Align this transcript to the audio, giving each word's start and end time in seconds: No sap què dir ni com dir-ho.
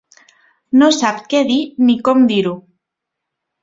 No 0.81 0.89
sap 0.95 1.21
què 1.35 1.43
dir 1.53 1.61
ni 1.87 2.01
com 2.11 2.29
dir-ho. 2.35 2.59